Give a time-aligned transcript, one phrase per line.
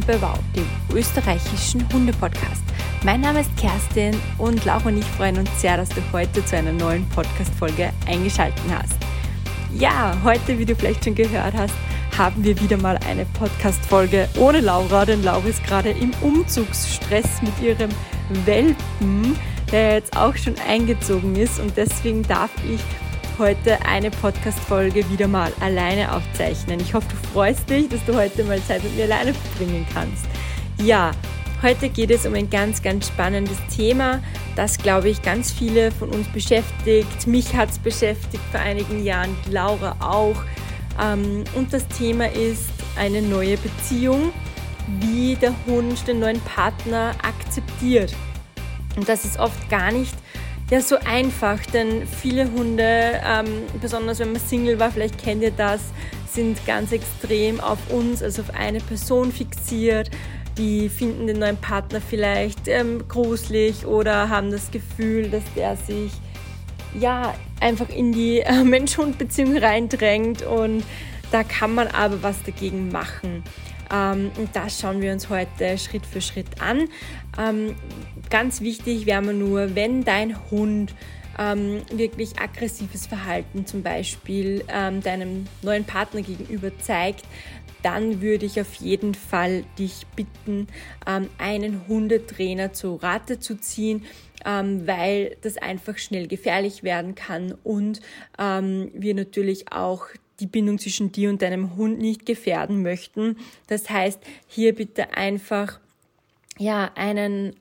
[0.00, 2.62] willkommen bei WOW, dem österreichischen Hunde-Podcast.
[3.02, 6.56] Mein Name ist Kerstin und Laura und ich freuen uns sehr, dass du heute zu
[6.56, 8.96] einer neuen Podcast-Folge eingeschaltet hast.
[9.74, 11.74] Ja, heute, wie du vielleicht schon gehört hast,
[12.16, 17.60] haben wir wieder mal eine Podcast-Folge ohne Laura, denn Laura ist gerade im Umzugsstress mit
[17.60, 17.90] ihrem
[18.44, 19.38] Welpen,
[19.72, 22.80] der jetzt auch schon eingezogen ist und deswegen darf ich
[23.40, 26.78] heute eine Podcast-Folge wieder mal alleine aufzeichnen.
[26.78, 30.26] Ich hoffe, du freust dich, dass du heute mal Zeit mit mir alleine verbringen kannst.
[30.76, 31.12] Ja,
[31.62, 34.22] heute geht es um ein ganz, ganz spannendes Thema,
[34.56, 37.26] das, glaube ich, ganz viele von uns beschäftigt.
[37.26, 40.36] Mich hat es beschäftigt vor einigen Jahren, Laura auch.
[41.02, 42.68] Ähm, und das Thema ist
[42.98, 44.34] eine neue Beziehung,
[45.00, 48.14] wie der Hund den neuen Partner akzeptiert.
[48.96, 50.14] Und das ist oft gar nicht
[50.70, 55.50] ja so einfach, denn viele Hunde, ähm, besonders wenn man Single war, vielleicht kennt ihr
[55.50, 55.80] das,
[56.32, 60.10] sind ganz extrem auf uns, also auf eine Person fixiert.
[60.56, 66.12] Die finden den neuen Partner vielleicht ähm, gruselig oder haben das Gefühl, dass der sich
[66.98, 70.84] ja einfach in die äh, Mensch-Hund-Beziehung reindrängt und
[71.32, 73.44] da kann man aber was dagegen machen.
[73.90, 76.88] Ähm, und das schauen wir uns heute Schritt für Schritt an.
[77.38, 77.74] Ähm,
[78.30, 80.94] ganz wichtig wäre mir nur, wenn dein Hund
[81.38, 87.24] ähm, wirklich aggressives Verhalten zum Beispiel deinem neuen Partner gegenüber zeigt,
[87.82, 90.66] dann würde ich auf jeden Fall dich bitten,
[91.38, 94.04] einen Hundetrainer zu Rate zu ziehen,
[94.44, 98.00] weil das einfach schnell gefährlich werden kann und
[98.36, 100.08] wir natürlich auch
[100.40, 103.36] die Bindung zwischen dir und deinem Hund nicht gefährden möchten.
[103.66, 105.80] Das heißt, hier bitte einfach
[106.58, 107.54] ja einen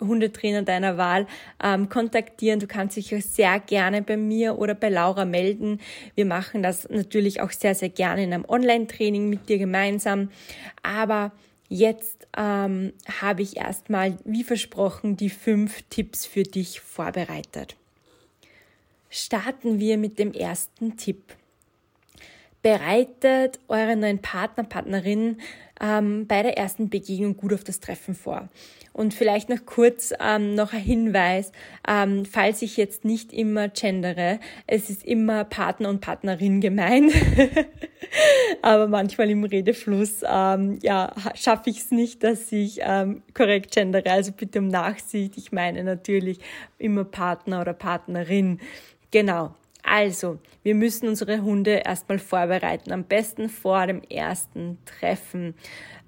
[0.00, 1.26] Hundetrainer deiner Wahl
[1.62, 2.60] ähm, kontaktieren.
[2.60, 5.80] Du kannst dich auch sehr gerne bei mir oder bei Laura melden.
[6.14, 10.30] Wir machen das natürlich auch sehr, sehr gerne in einem Online-Training mit dir gemeinsam.
[10.82, 11.32] Aber
[11.68, 17.76] jetzt ähm, habe ich erstmal, wie versprochen, die fünf Tipps für dich vorbereitet.
[19.10, 21.22] Starten wir mit dem ersten Tipp
[22.62, 25.38] bereitet euren neuen Partner, Partnerin
[25.80, 28.48] ähm, bei der ersten Begegnung gut auf das Treffen vor.
[28.92, 31.52] Und vielleicht noch kurz ähm, noch ein Hinweis,
[31.86, 37.12] ähm, falls ich jetzt nicht immer gendere, es ist immer Partner und Partnerin gemeint,
[38.62, 44.10] aber manchmal im Redefluss ähm, ja, schaffe ich es nicht, dass ich ähm, korrekt gendere,
[44.10, 46.40] also bitte um Nachsicht, ich meine natürlich
[46.78, 48.58] immer Partner oder Partnerin.
[49.12, 55.54] Genau, also, wir müssen unsere Hunde erstmal vorbereiten, am besten vor dem ersten Treffen,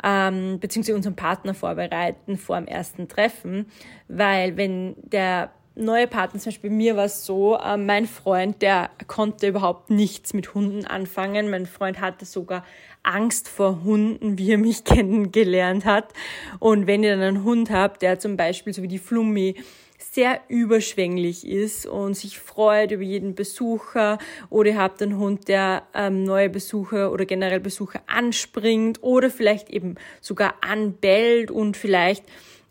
[0.04, 3.66] ähm, beziehungsweise unseren Partner vorbereiten vor dem ersten Treffen,
[4.08, 8.90] weil wenn der neue Partner, zum Beispiel mir war es so, äh, mein Freund, der
[9.06, 11.50] konnte überhaupt nichts mit Hunden anfangen.
[11.50, 12.64] Mein Freund hatte sogar
[13.02, 16.12] Angst vor Hunden, wie er mich kennengelernt hat.
[16.58, 19.56] Und wenn ihr dann einen Hund habt, der zum Beispiel so wie die Flummi
[20.02, 24.18] sehr überschwänglich ist und sich freut über jeden Besucher
[24.48, 29.70] oder ihr habt einen Hund, der ähm, neue Besucher oder generell Besucher anspringt oder vielleicht
[29.70, 32.24] eben sogar anbellt und vielleicht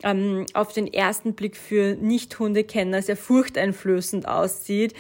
[0.04, 4.94] ähm, auf den ersten Blick für Nicht-Hundekenner sehr furchteinflößend aussieht,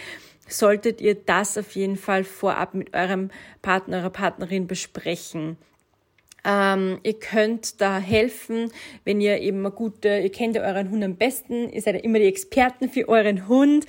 [0.47, 3.29] solltet ihr das auf jeden Fall vorab mit eurem
[3.61, 5.57] Partner, eurer Partnerin besprechen.
[6.45, 8.71] Ähm, ihr könnt da helfen,
[9.05, 12.01] wenn ihr eben eine gute, ihr kennt ja euren Hund am besten, ihr seid ja
[12.01, 13.85] immer die Experten für euren Hund.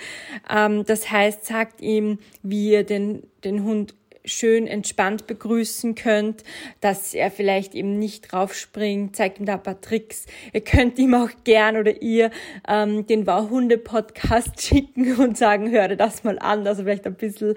[0.48, 3.94] Ähm, das heißt, sagt ihm, wie ihr den, den Hund
[4.24, 6.44] schön entspannt begrüßen könnt,
[6.80, 10.26] dass er vielleicht eben nicht draufspringt, zeigt ihm da ein paar Tricks.
[10.52, 12.30] Ihr könnt ihm auch gern oder ihr
[12.68, 17.54] ähm, den Wow-Hunde-Podcast schicken und sagen, hör dir das mal an, also vielleicht ein bisschen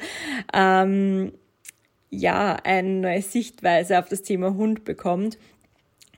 [0.53, 1.33] ähm,
[2.13, 5.37] ja, eine neue Sichtweise auf das Thema Hund bekommt.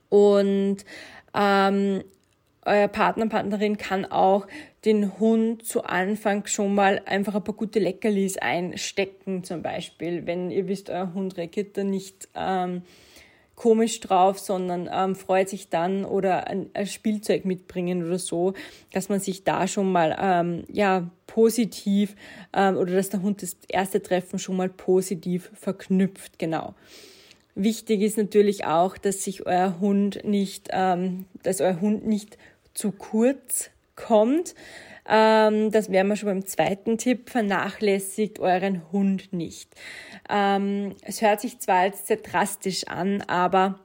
[0.08, 0.78] Und
[1.34, 2.04] ähm,
[2.64, 4.46] euer Partner, Partnerin kann auch
[4.84, 10.26] den Hund zu Anfang schon mal einfach ein paar gute Leckerlis einstecken, zum Beispiel.
[10.26, 12.82] Wenn ihr wisst, euer Hund reagiert da nicht ähm,
[13.56, 18.52] komisch drauf, sondern ähm, freut sich dann oder ein, ein, Spielzeug mitbringen oder so,
[18.92, 22.14] dass man sich da schon mal ähm, ja positiv
[22.52, 26.74] ähm, oder dass der Hund das erste Treffen schon mal positiv verknüpft, genau.
[27.54, 32.36] Wichtig ist natürlich auch, dass sich euer Hund nicht, ähm, dass euer Hund nicht
[32.74, 34.54] zu kurz kommt.
[35.08, 37.30] Ähm, das wären wir schon beim zweiten Tipp.
[37.30, 39.74] Vernachlässigt euren Hund nicht.
[40.28, 43.78] Ähm, es hört sich zwar jetzt sehr drastisch an, aber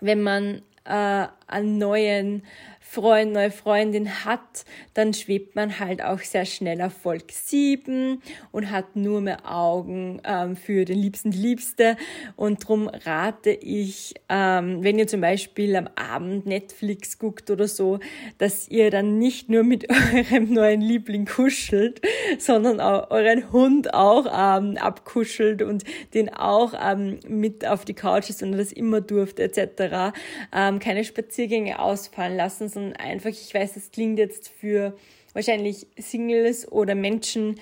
[0.00, 2.42] wenn man äh, einen neuen
[2.90, 4.64] Freund, neue Freundin hat,
[4.94, 10.22] dann schwebt man halt auch sehr schnell auf Volk 7 und hat nur mehr Augen
[10.24, 11.98] ähm, für den Liebsten, Liebste.
[12.34, 17.98] Und darum rate ich, ähm, wenn ihr zum Beispiel am Abend Netflix guckt oder so,
[18.38, 22.00] dass ihr dann nicht nur mit eurem neuen Liebling kuschelt,
[22.38, 28.30] sondern auch euren Hund auch ähm, abkuschelt und den auch ähm, mit auf die Couch
[28.30, 30.16] ist und das immer durfte etc.
[30.54, 34.96] Ähm, keine Spaziergänge ausfallen lassen, sondern einfach, ich weiß, das klingt jetzt für
[35.32, 37.60] wahrscheinlich Singles oder Menschen,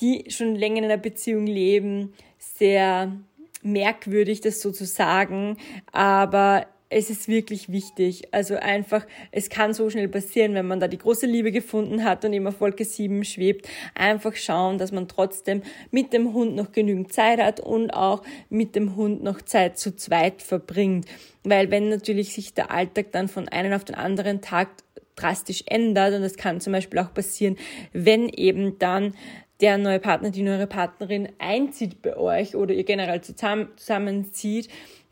[0.00, 3.16] die schon länger in einer Beziehung leben, sehr
[3.62, 5.56] merkwürdig, das so zu sagen,
[5.90, 8.28] aber es ist wirklich wichtig.
[8.32, 12.24] Also einfach, es kann so schnell passieren, wenn man da die große Liebe gefunden hat
[12.24, 13.68] und immer Wolke 7 schwebt.
[13.94, 18.74] Einfach schauen, dass man trotzdem mit dem Hund noch genügend Zeit hat und auch mit
[18.74, 21.06] dem Hund noch Zeit zu zweit verbringt.
[21.44, 24.68] Weil wenn natürlich sich der Alltag dann von einem auf den anderen Tag
[25.14, 27.56] drastisch ändert, und das kann zum Beispiel auch passieren,
[27.92, 29.14] wenn eben dann
[29.60, 34.68] der neue Partner, die neue Partnerin einzieht bei euch oder ihr generell zusammen, zusammenzieht,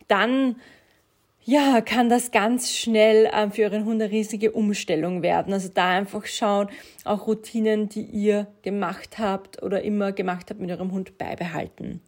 [0.08, 0.56] dann
[1.48, 5.52] ja, kann das ganz schnell ähm, für euren Hund eine riesige Umstellung werden.
[5.52, 6.69] Also da einfach schauen,
[7.04, 12.00] auch Routinen, die ihr gemacht habt oder immer gemacht habt mit eurem Hund beibehalten.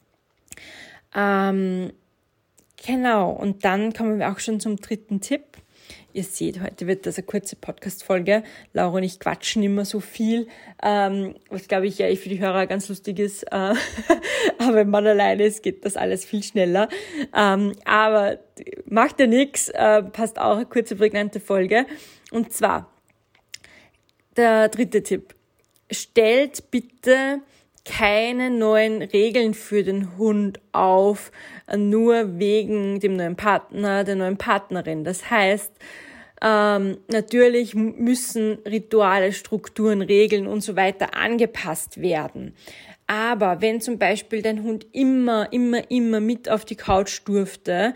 [1.14, 1.92] Ähm,
[2.84, 5.44] genau, und dann kommen wir auch schon zum dritten Tipp.
[6.12, 8.42] Ihr seht, heute wird das eine kurze Podcast-Folge.
[8.72, 10.48] Laura und ich quatschen immer so viel,
[10.82, 13.44] ähm, was glaube ich ja für die Hörer ganz lustig ist.
[13.44, 13.74] Äh,
[14.58, 16.88] aber wenn man alleine ist, geht das alles viel schneller.
[17.34, 18.38] Ähm, aber
[18.86, 21.86] macht ja nichts, äh, passt auch eine kurze, prägnante Folge.
[22.30, 22.90] Und zwar,
[24.36, 25.34] der dritte Tipp.
[25.90, 27.40] Stellt bitte
[27.88, 31.32] keine neuen Regeln für den Hund auf,
[31.74, 35.04] nur wegen dem neuen Partner, der neuen Partnerin.
[35.04, 35.72] Das heißt,
[36.42, 42.54] ähm, natürlich müssen Rituale, Strukturen, Regeln und so weiter angepasst werden.
[43.06, 47.94] Aber wenn zum Beispiel dein Hund immer, immer, immer mit auf die Couch durfte,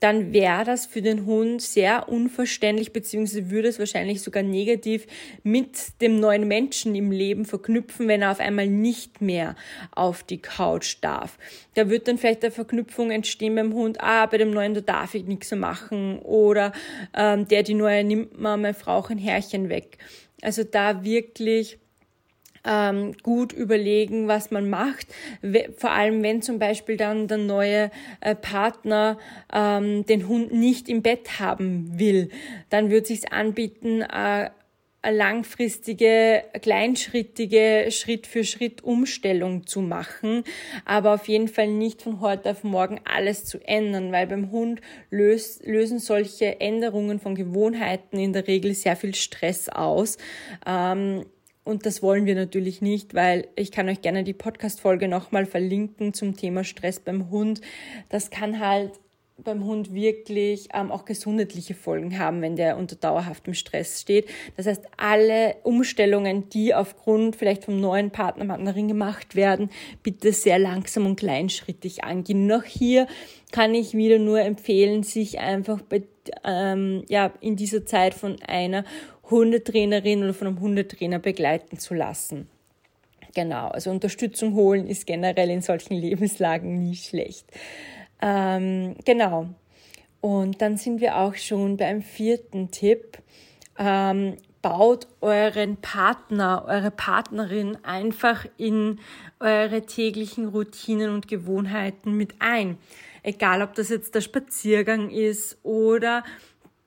[0.00, 5.06] dann wäre das für den Hund sehr unverständlich, beziehungsweise würde es wahrscheinlich sogar negativ
[5.42, 9.56] mit dem neuen Menschen im Leben verknüpfen, wenn er auf einmal nicht mehr
[9.92, 11.38] auf die Couch darf.
[11.74, 15.14] Da wird dann vielleicht eine Verknüpfung entstehen beim Hund, ah, bei dem neuen, da darf
[15.14, 16.72] ich nichts mehr machen oder
[17.14, 19.98] ähm, der, die neue, nimmt mal mein Frauchen Herrchen weg.
[20.42, 21.78] Also da wirklich
[22.64, 25.06] ähm, gut überlegen, was man macht.
[25.76, 27.90] Vor allem, wenn zum Beispiel dann der neue
[28.20, 29.18] äh, Partner
[29.52, 32.30] ähm, den Hund nicht im Bett haben will,
[32.70, 34.50] dann wird sich anbieten, äh,
[35.10, 40.44] langfristige, kleinschrittige, Schritt für Schritt Umstellung zu machen,
[40.84, 44.80] aber auf jeden Fall nicht von heute auf morgen alles zu ändern, weil beim Hund
[45.10, 50.16] löst, lösen solche Änderungen von Gewohnheiten in der Regel sehr viel Stress aus.
[50.66, 51.24] Ähm,
[51.64, 56.12] und das wollen wir natürlich nicht, weil ich kann euch gerne die Podcast-Folge nochmal verlinken
[56.12, 57.62] zum Thema Stress beim Hund.
[58.10, 58.92] Das kann halt
[59.36, 64.28] beim Hund wirklich ähm, auch gesundheitliche Folgen haben, wenn der unter dauerhaftem Stress steht.
[64.56, 69.70] Das heißt, alle Umstellungen, die aufgrund vielleicht vom neuen Partner, Partnerin gemacht werden,
[70.02, 72.46] bitte sehr langsam und kleinschrittig angehen.
[72.46, 73.08] Noch hier
[73.50, 76.02] kann ich wieder nur empfehlen, sich einfach bei,
[76.44, 78.84] ähm, ja, in dieser Zeit von einer
[79.30, 82.48] Hundetrainerin oder von einem Hundetrainer begleiten zu lassen.
[83.34, 87.46] Genau, also Unterstützung holen ist generell in solchen Lebenslagen nie schlecht.
[88.22, 89.48] Ähm, genau.
[90.20, 93.18] Und dann sind wir auch schon beim vierten Tipp.
[93.78, 98.98] Ähm, baut euren Partner, eure Partnerin einfach in
[99.38, 102.78] eure täglichen Routinen und Gewohnheiten mit ein.
[103.22, 106.24] Egal, ob das jetzt der Spaziergang ist oder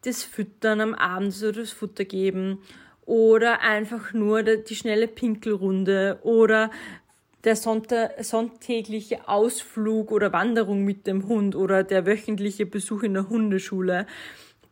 [0.08, 2.60] das Füttern am Abend, so das Futter geben
[3.06, 6.72] oder einfach nur die schnelle Pinkelrunde oder
[7.44, 14.08] der sonntägliche Ausflug oder Wanderung mit dem Hund oder der wöchentliche Besuch in der Hundeschule.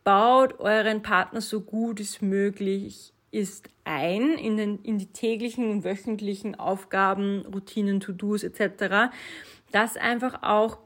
[0.04, 5.84] Baut euren Partner so gut es möglich ist ein in, den, in die täglichen und
[5.84, 9.12] wöchentlichen Aufgaben, Routinen, To-Dos etc.,
[9.72, 10.78] dass einfach auch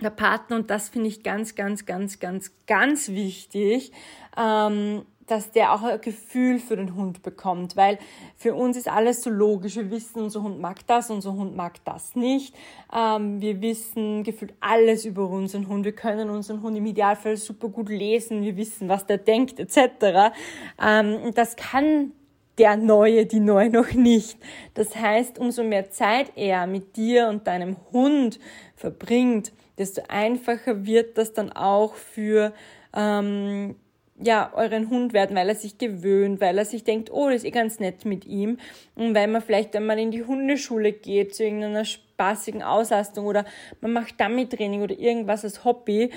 [0.00, 3.92] der Partner, und das finde ich ganz, ganz, ganz, ganz, ganz wichtig,
[4.36, 7.98] ähm, dass der auch ein Gefühl für den Hund bekommt, weil
[8.36, 9.76] für uns ist alles so logisch.
[9.76, 12.54] Wir wissen, unser Hund mag das, unser Hund mag das nicht.
[12.94, 15.84] Ähm, wir wissen gefühlt alles über unseren Hund.
[15.84, 18.42] Wir können unseren Hund im Idealfall super gut lesen.
[18.42, 20.32] Wir wissen, was der denkt, etc.
[20.80, 22.12] Ähm, das kann
[22.58, 24.38] der Neue, die Neue noch nicht.
[24.74, 28.38] Das heißt, umso mehr Zeit er mit dir und deinem Hund
[28.74, 32.52] verbringt, desto einfacher wird das dann auch für
[32.94, 33.76] ähm,
[34.18, 37.44] ja, euren Hund werden, weil er sich gewöhnt, weil er sich denkt, oh, das ist
[37.44, 38.58] eh ganz nett mit ihm.
[38.94, 43.44] Und weil man vielleicht einmal in die Hundeschule geht, zu irgendeiner spaßigen Auslastung oder
[43.80, 46.10] man macht Dummy-Training oder irgendwas als Hobby.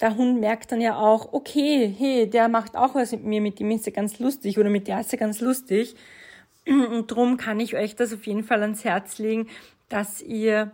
[0.00, 3.58] Der Hund merkt dann ja auch, okay, hey, der macht auch was mit mir, mit
[3.60, 5.96] dem ist er ganz lustig oder mit der ist er ganz lustig.
[6.66, 9.48] Und darum kann ich euch das auf jeden Fall ans Herz legen,
[9.88, 10.72] dass ihr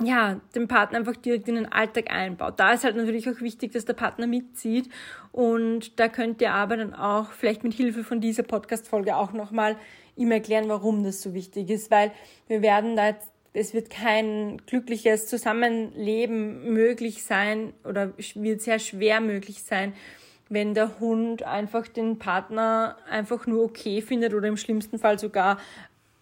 [0.00, 2.58] ja, den Partner einfach direkt in den Alltag einbaut.
[2.58, 4.88] Da ist halt natürlich auch wichtig, dass der Partner mitzieht
[5.32, 9.76] und da könnt ihr aber dann auch vielleicht mit Hilfe von dieser Podcast-Folge auch nochmal
[10.16, 12.12] ihm erklären, warum das so wichtig ist, weil
[12.48, 19.20] wir werden da jetzt, es wird kein glückliches Zusammenleben möglich sein oder wird sehr schwer
[19.20, 19.92] möglich sein,
[20.48, 25.58] wenn der Hund einfach den Partner einfach nur okay findet oder im schlimmsten Fall sogar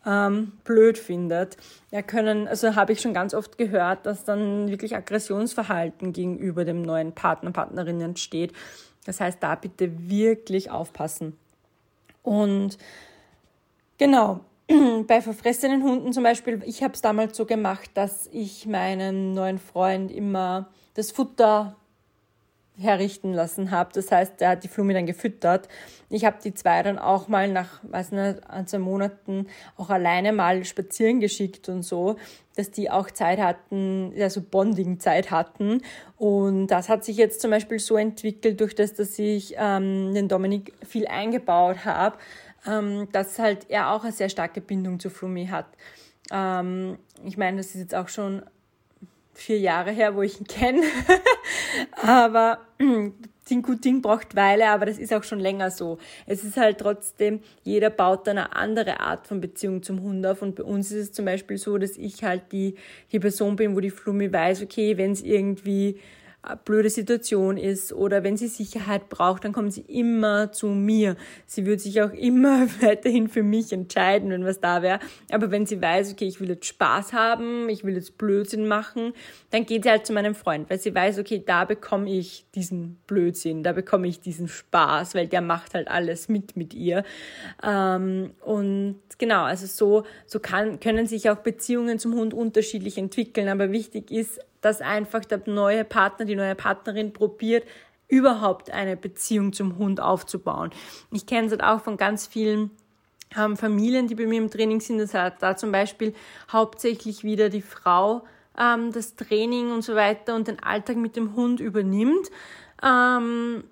[0.06, 1.56] ähm, blöd findet.
[1.90, 6.82] Ja, können, also habe ich schon ganz oft gehört, dass dann wirklich Aggressionsverhalten gegenüber dem
[6.82, 8.52] neuen Partner, Partnerin entsteht.
[9.04, 11.37] Das heißt, da bitte wirklich aufpassen.
[12.22, 12.78] Und
[13.99, 14.40] genau,
[15.07, 19.59] bei verfressenen Hunden zum Beispiel, ich habe es damals so gemacht, dass ich meinem neuen
[19.59, 21.77] Freund immer das Futter
[22.79, 23.91] herrichten lassen habe.
[23.93, 25.69] Das heißt, er hat die Flumi dann gefüttert.
[26.09, 30.33] Ich habe die zwei dann auch mal nach, weiß nicht, ein, zwei Monaten auch alleine
[30.33, 32.17] mal spazieren geschickt und so,
[32.57, 35.83] dass die auch Zeit hatten, also Bonding-Zeit hatten.
[36.17, 40.29] Und das hat sich jetzt zum Beispiel so entwickelt, durch das, dass ich ähm, den
[40.29, 42.17] Dominik viel eingebaut habe,
[42.67, 45.67] ähm, dass halt er auch eine sehr starke Bindung zu Flumi hat.
[46.31, 48.43] Ähm, ich meine, das ist jetzt auch schon
[49.35, 50.83] vier Jahre her, wo ich ihn kenne.
[52.02, 52.59] aber
[53.50, 55.99] Ding gut Ding braucht Weile, aber das ist auch schon länger so.
[56.26, 60.43] Es ist halt trotzdem, jeder baut dann eine andere Art von Beziehung zum Hund auf.
[60.43, 62.76] Und bei uns ist es zum Beispiel so, dass ich halt die,
[63.11, 65.99] die Person bin, wo die Flummi weiß, okay, wenn es irgendwie
[66.64, 71.16] blöde Situation ist oder wenn sie Sicherheit braucht, dann kommt sie immer zu mir.
[71.47, 75.00] Sie wird sich auch immer weiterhin für mich entscheiden, wenn was da wäre.
[75.30, 79.12] Aber wenn sie weiß, okay, ich will jetzt Spaß haben, ich will jetzt Blödsinn machen,
[79.50, 82.97] dann geht sie halt zu meinem Freund, weil sie weiß, okay, da bekomme ich diesen
[83.06, 87.04] Blödsinn, da bekomme ich diesen Spaß, weil der macht halt alles mit mit ihr.
[87.62, 93.49] Ähm, und genau, also so, so kann, können sich auch Beziehungen zum Hund unterschiedlich entwickeln.
[93.49, 97.64] Aber wichtig ist, dass einfach der neue Partner, die neue Partnerin probiert,
[98.09, 100.71] überhaupt eine Beziehung zum Hund aufzubauen.
[101.12, 102.71] Ich kenne es halt auch von ganz vielen
[103.37, 106.14] ähm, Familien, die bei mir im Training sind, das hat da zum Beispiel
[106.50, 108.25] hauptsächlich wieder die Frau
[108.59, 112.31] ähm, das Training und so weiter und den Alltag mit dem Hund übernimmt.
[112.83, 113.64] Ähm,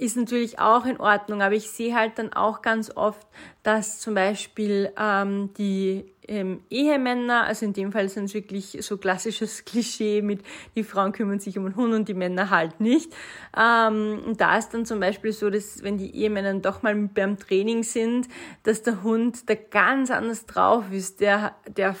[0.00, 3.26] ist natürlich auch in Ordnung, aber ich sehe halt dann auch ganz oft,
[3.62, 8.96] dass zum Beispiel ähm, die ähm, Ehemänner, also in dem Fall sind es wirklich so
[8.96, 10.40] klassisches Klischee mit,
[10.74, 13.12] die Frauen kümmern sich um den Hund und die Männer halt nicht.
[13.54, 17.38] Ähm, und da ist dann zum Beispiel so, dass wenn die Ehemänner doch mal beim
[17.38, 18.26] Training sind,
[18.62, 21.20] dass der Hund da ganz anders drauf ist.
[21.20, 21.94] Der, der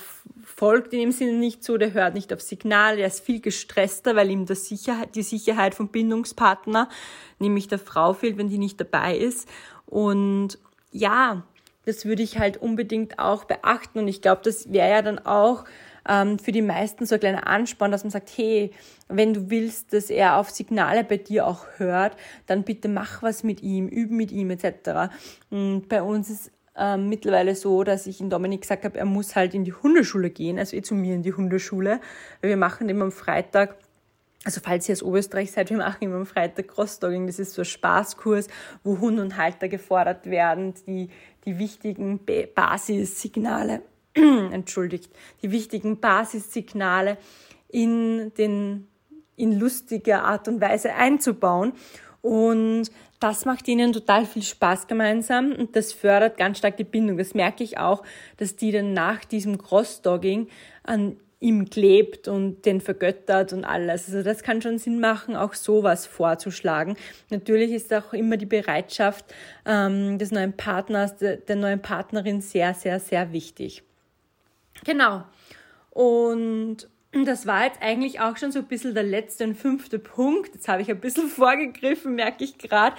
[0.60, 4.14] folgt in dem Sinne nicht so, der hört nicht auf Signal, der ist viel gestresster,
[4.14, 6.90] weil ihm das Sicherheit, die Sicherheit vom Bindungspartner,
[7.38, 9.48] nämlich der Frau fehlt, wenn die nicht dabei ist.
[9.86, 10.58] Und
[10.92, 11.44] ja,
[11.86, 14.00] das würde ich halt unbedingt auch beachten.
[14.00, 15.64] Und ich glaube, das wäre ja dann auch
[16.06, 18.70] ähm, für die meisten so ein kleiner Ansporn, dass man sagt, hey,
[19.08, 23.44] wenn du willst, dass er auf Signale bei dir auch hört, dann bitte mach was
[23.44, 25.10] mit ihm, üben mit ihm etc.
[25.48, 29.36] Und bei uns ist ähm, mittlerweile so, dass ich in Dominik gesagt habe, er muss
[29.36, 32.00] halt in die Hundeschule gehen, also eh zu mir in die Hundeschule.
[32.40, 33.76] Wir machen immer am Freitag
[34.44, 37.26] also falls ihr aus Oberösterreich seid, wir machen immer am Freitag Crossdogging.
[37.26, 38.48] Das ist so ein Spaßkurs,
[38.82, 41.10] wo Hund und Halter gefordert werden, die
[41.44, 42.20] die wichtigen
[42.54, 43.82] Basissignale,
[44.14, 45.12] entschuldigt,
[45.42, 47.18] die wichtigen Basissignale
[47.68, 48.86] in den
[49.36, 51.72] in lustiger Art und Weise einzubauen.
[52.20, 57.18] Und das macht ihnen total viel Spaß gemeinsam und das fördert ganz stark die Bindung.
[57.18, 58.02] Das merke ich auch,
[58.38, 60.48] dass die dann nach diesem Crossdogging
[60.82, 64.06] an ihm klebt und den vergöttert und alles.
[64.06, 66.96] Also das kann schon Sinn machen, auch sowas vorzuschlagen.
[67.30, 69.24] Natürlich ist auch immer die Bereitschaft
[69.64, 73.82] ähm, des neuen Partners, der, der neuen Partnerin sehr, sehr, sehr wichtig.
[74.84, 75.24] Genau.
[75.90, 80.54] Und das war jetzt eigentlich auch schon so ein bisschen der letzte und fünfte Punkt.
[80.54, 82.96] Jetzt habe ich ein bisschen vorgegriffen, merke ich gerade.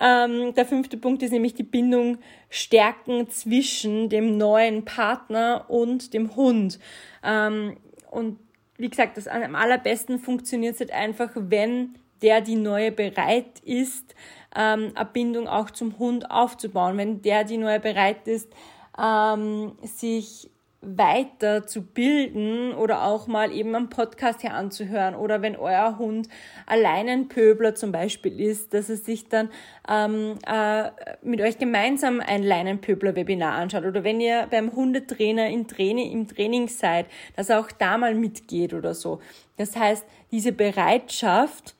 [0.00, 2.18] Ähm, der fünfte Punkt ist nämlich die Bindung
[2.50, 6.78] stärken zwischen dem neuen Partner und dem Hund.
[7.22, 7.78] Ähm,
[8.10, 8.38] und
[8.76, 14.14] wie gesagt, das am allerbesten funktioniert es halt einfach, wenn der die neue bereit ist,
[14.54, 16.96] ähm, eine Bindung auch zum Hund aufzubauen.
[16.98, 18.52] Wenn der die neue bereit ist,
[18.98, 20.50] ähm, sich
[20.84, 26.28] weiter zu bilden oder auch mal eben einen Podcast hier anzuhören oder wenn euer Hund
[26.66, 29.50] allein ein Pöbler zum Beispiel ist, dass er sich dann
[29.88, 30.90] ähm, äh,
[31.22, 36.68] mit euch gemeinsam ein Leinenpöbler-Webinar anschaut oder wenn ihr beim Hundetrainer im Training, im Training
[36.68, 39.20] seid, dass er auch da mal mitgeht oder so.
[39.56, 41.74] Das heißt, diese Bereitschaft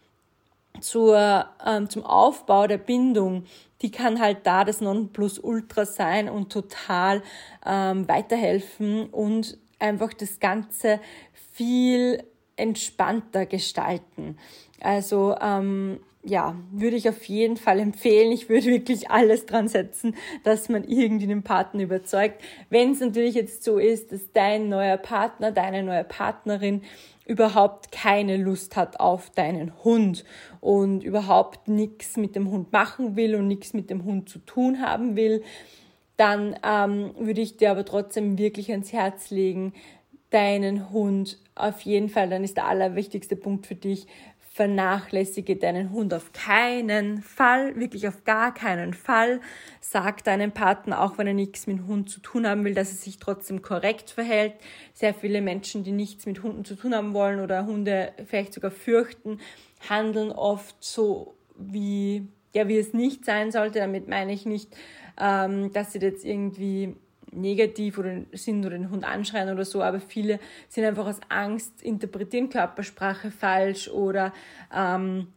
[0.80, 3.44] zur, ähm, zum Aufbau der Bindung,
[3.82, 7.22] die kann halt da das Nonplusultra sein und total
[7.66, 11.00] ähm, weiterhelfen und einfach das Ganze
[11.52, 12.22] viel
[12.56, 14.38] entspannter gestalten.
[14.80, 18.32] Also ähm, ja, würde ich auf jeden Fall empfehlen.
[18.32, 22.42] Ich würde wirklich alles dran setzen, dass man irgendwie den Partner überzeugt.
[22.70, 26.82] Wenn es natürlich jetzt so ist, dass dein neuer Partner, deine neue Partnerin
[27.26, 30.24] überhaupt keine Lust hat auf deinen Hund
[30.60, 34.80] und überhaupt nichts mit dem Hund machen will und nichts mit dem Hund zu tun
[34.80, 35.42] haben will,
[36.16, 39.72] dann ähm, würde ich dir aber trotzdem wirklich ans Herz legen,
[40.30, 44.06] deinen Hund auf jeden Fall, dann ist der allerwichtigste Punkt für dich,
[44.54, 49.40] vernachlässige deinen Hund auf keinen Fall, wirklich auf gar keinen Fall.
[49.80, 52.98] Sag deinem Partner, auch wenn er nichts mit Hund zu tun haben will, dass er
[52.98, 54.52] sich trotzdem korrekt verhält.
[54.92, 58.70] Sehr viele Menschen, die nichts mit Hunden zu tun haben wollen oder Hunde vielleicht sogar
[58.70, 59.40] fürchten,
[59.88, 63.80] handeln oft so wie, ja, wie es nicht sein sollte.
[63.80, 64.68] Damit meine ich nicht,
[65.20, 66.94] ähm, dass sie jetzt irgendwie
[67.34, 70.38] negativ oder sind oder den Hund anschreien oder so, aber viele
[70.68, 74.32] sind einfach aus Angst, interpretieren Körpersprache falsch oder
[74.74, 75.28] ähm,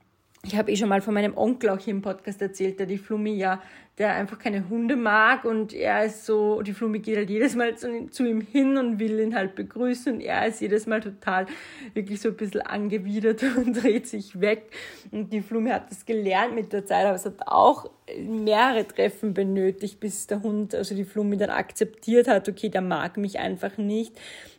[0.43, 2.97] ich habe eh schon mal von meinem Onkel auch hier im Podcast erzählt, der die
[2.97, 3.61] Flummi ja
[3.97, 7.75] der einfach keine Hunde mag und er ist so, die Flumi geht halt jedes Mal
[7.75, 11.47] zu, zu, ihm hin und will ihn halt begrüßen und er ist jedes Mal total
[11.95, 14.69] wirklich so ein bisschen angewidert und dreht sich weg
[15.11, 19.33] und die Flumi hat das gelernt mit der Zeit, aber es hat auch mehrere Treffen
[19.33, 23.77] benötigt, bis der Hund, also die Flumi dann akzeptiert hat, okay, der mag mich einfach
[23.77, 24.13] nicht.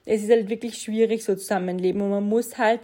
[0.04, 2.80] Es ist halt wirklich schwierig so zusammenleben und man muss halt,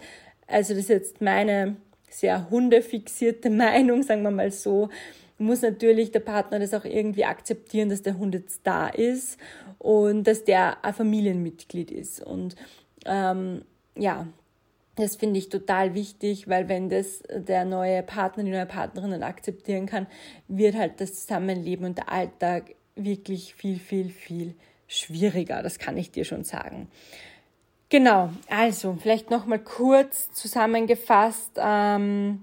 [0.47, 1.75] also das ist jetzt meine
[2.09, 4.89] sehr hundefixierte Meinung, sagen wir mal so,
[5.37, 9.37] muss natürlich der Partner das auch irgendwie akzeptieren, dass der Hund jetzt da ist
[9.79, 12.21] und dass der ein Familienmitglied ist.
[12.21, 12.55] Und
[13.05, 13.63] ähm,
[13.97, 14.27] ja,
[14.95, 19.23] das finde ich total wichtig, weil wenn das der neue Partner, die neue Partnerin dann
[19.23, 20.07] akzeptieren kann,
[20.47, 24.55] wird halt das Zusammenleben und der Alltag wirklich viel, viel, viel
[24.87, 25.61] schwieriger.
[25.61, 26.87] Das kann ich dir schon sagen.
[27.89, 31.51] Genau, also vielleicht nochmal kurz zusammengefasst.
[31.57, 32.41] Ähm,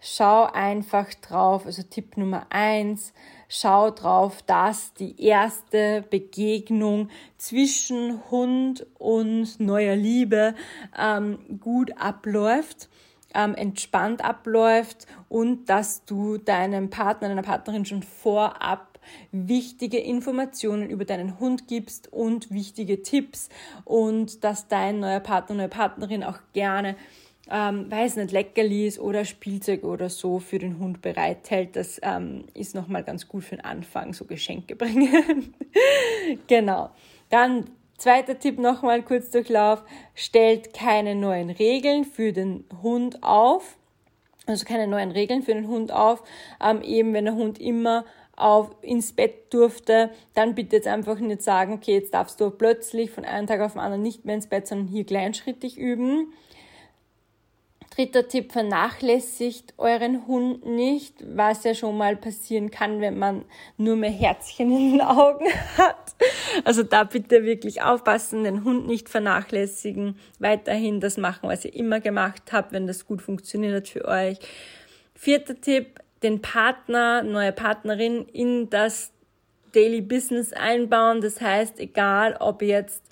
[0.00, 3.12] schau einfach drauf, also Tipp Nummer eins,
[3.48, 10.54] schau drauf, dass die erste Begegnung zwischen Hund und neuer Liebe
[10.96, 12.88] ähm, gut abläuft,
[13.34, 18.98] ähm, entspannt abläuft und dass du deinem Partner, deiner Partnerin schon vorab
[19.32, 23.48] wichtige Informationen über deinen Hund gibst und wichtige Tipps
[23.84, 26.96] und dass dein neuer Partner, neue Partnerin auch gerne
[27.50, 31.76] ähm, weiß nicht, Leckerlis oder Spielzeug oder so für den Hund bereithält.
[31.76, 35.54] Das ähm, ist nochmal ganz gut für den Anfang, so Geschenke bringen.
[36.46, 36.90] genau.
[37.30, 39.82] Dann zweiter Tipp nochmal kurz Durchlauf.
[40.14, 43.76] Stellt keine neuen Regeln für den Hund auf.
[44.46, 46.22] Also keine neuen Regeln für den Hund auf.
[46.62, 48.04] Ähm, eben wenn der Hund immer
[48.38, 53.10] auf, ins Bett durfte, dann bitte jetzt einfach nicht sagen, okay, jetzt darfst du plötzlich
[53.10, 56.32] von einem Tag auf den anderen nicht mehr ins Bett, sondern hier kleinschrittig üben.
[57.90, 63.44] Dritter Tipp, vernachlässigt euren Hund nicht, was ja schon mal passieren kann, wenn man
[63.76, 65.46] nur mehr Herzchen in den Augen
[65.76, 66.14] hat.
[66.64, 72.00] Also da bitte wirklich aufpassen, den Hund nicht vernachlässigen, weiterhin das machen, was ihr immer
[72.00, 74.38] gemacht habt, wenn das gut funktioniert für euch.
[75.14, 79.12] Vierter Tipp, den Partner, neue Partnerin in das
[79.72, 81.20] Daily Business einbauen.
[81.20, 83.02] Das heißt, egal ob jetzt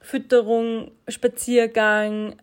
[0.00, 2.36] Fütterung, Spaziergang,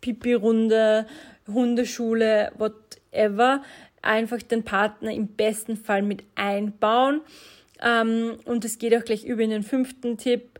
[0.00, 1.06] Pipi-Runde,
[1.46, 3.62] Hundeschule, whatever,
[4.02, 7.20] einfach den Partner im besten Fall mit einbauen.
[7.82, 10.58] Ähm, und es geht auch gleich über in den fünften Tipp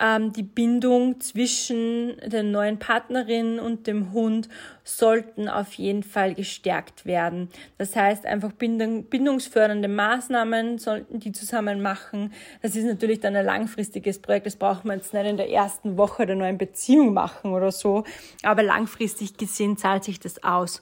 [0.00, 4.48] ähm, die Bindung zwischen der neuen Partnerin und dem Hund
[4.82, 7.50] sollten auf jeden Fall gestärkt werden.
[7.76, 12.32] Das heißt, einfach Bindung, bindungsfördernde Maßnahmen sollten die zusammen machen.
[12.62, 14.46] Das ist natürlich dann ein langfristiges Projekt.
[14.46, 18.04] Das braucht man jetzt nicht in der ersten Woche der neuen Beziehung machen oder so.
[18.42, 20.80] Aber langfristig gesehen zahlt sich das aus.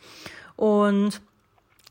[0.56, 1.20] Und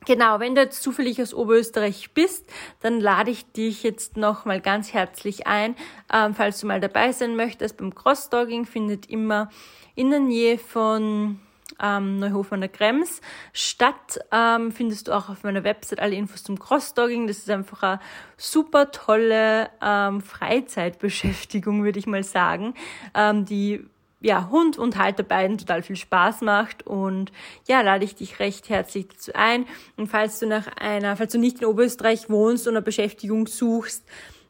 [0.08, 4.94] Genau, wenn du jetzt zufällig aus Oberösterreich bist, dann lade ich dich jetzt nochmal ganz
[4.94, 5.76] herzlich ein,
[6.14, 7.76] ähm, falls du mal dabei sein möchtest.
[7.76, 9.50] Beim Crossdogging findet immer
[9.96, 11.42] in der Nähe von
[11.84, 13.20] ähm, Neuhof an der Krems.
[13.52, 17.28] Stadt ähm, findest du auch auf meiner Website alle Infos zum Crossdogging.
[17.28, 18.00] Das ist einfach eine
[18.38, 22.76] super tolle ähm, Freizeitbeschäftigung, würde ich mal sagen,
[23.14, 23.86] ähm, die
[24.20, 27.32] ja, Hund und Halter beiden total viel Spaß macht und
[27.68, 29.66] ja, lade ich dich recht herzlich dazu ein.
[29.96, 34.04] Und falls du nach einer, falls du nicht in Oberösterreich wohnst und eine Beschäftigung suchst,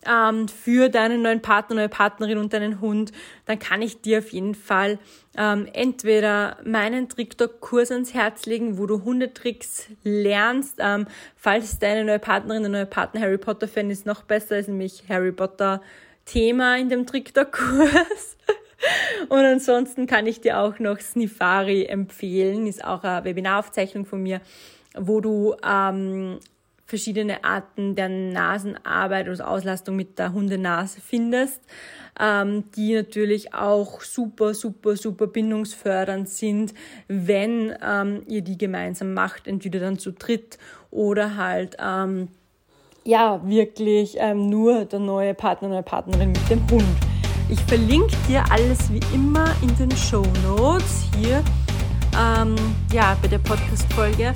[0.06, 3.12] ähm, für deinen neuen Partner, neue Partnerin und deinen Hund,
[3.46, 5.00] dann kann ich dir auf jeden Fall
[5.38, 10.76] ähm, entweder meinen TrickDog-Kurs ans Herz legen, wo du Hundetricks lernst.
[10.80, 15.04] Ähm, falls deine neue Partnerin, der neue Partner Harry Potter-Fan ist, noch besser, ist nämlich
[15.10, 15.82] Harry Potter
[16.26, 18.38] Thema in dem TrickDog-Kurs.
[19.30, 24.42] Und ansonsten kann ich dir auch noch Snifari empfehlen, ist auch eine Webinaraufzeichnung von mir,
[24.96, 26.40] wo du ähm,
[26.86, 31.62] verschiedene Arten der Nasenarbeit oder Auslastung mit der Hundenase findest,
[32.20, 36.74] ähm, die natürlich auch super, super, super bindungsfördernd sind,
[37.08, 40.58] wenn ähm, ihr die gemeinsam macht, entweder dann zu dritt
[40.90, 42.30] oder halt ähm,
[43.04, 47.07] ja wirklich ähm, nur der neue Partner, neue Partnerin mit dem Hund.
[47.50, 51.42] Ich verlinke dir alles wie immer in den Show Notes hier
[52.18, 52.56] ähm,
[52.92, 54.34] ja, bei der Podcast-Folge.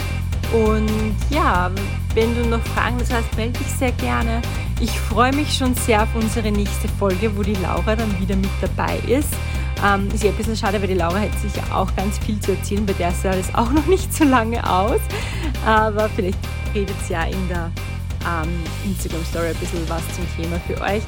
[0.54, 1.72] Und ja,
[2.14, 4.42] wenn du noch Fragen hast, melde dich sehr gerne.
[4.80, 8.50] Ich freue mich schon sehr auf unsere nächste Folge, wo die Laura dann wieder mit
[8.62, 9.30] dabei ist.
[9.86, 12.52] Ähm, ist ja ein bisschen schade, weil die Laura hätte sicher auch ganz viel zu
[12.52, 15.02] erzählen, bei der sah das auch noch nicht so lange aus.
[15.66, 16.40] Aber vielleicht
[16.74, 17.72] redet sie ja in der
[18.26, 18.50] ähm,
[18.86, 21.04] Instagram Story ein bisschen was zum Thema für euch.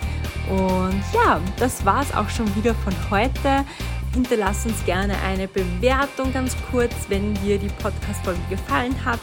[0.50, 3.66] Und ja, das war es auch schon wieder von heute.
[4.14, 9.20] Hinterlass uns gerne eine Bewertung ganz kurz, wenn dir die Podcast-Folge gefallen hat.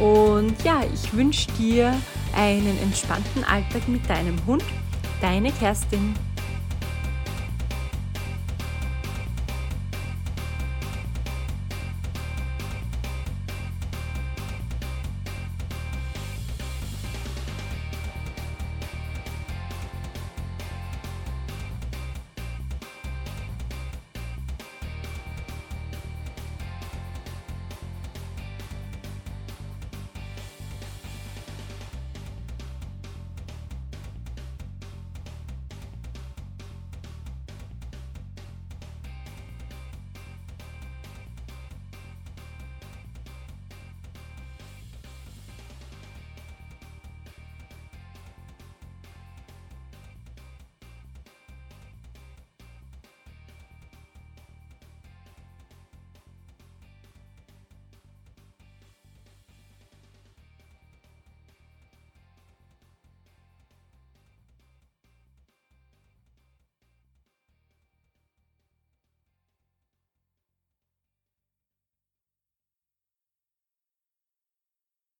[0.00, 1.94] Und ja, ich wünsche dir
[2.34, 4.64] einen entspannten Alltag mit deinem Hund.
[5.20, 6.14] Deine Kerstin.